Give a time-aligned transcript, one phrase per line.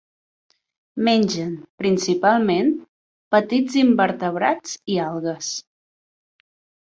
[1.07, 1.49] Mengen,
[1.81, 2.71] principalment,
[3.35, 5.51] petits invertebrats i algues.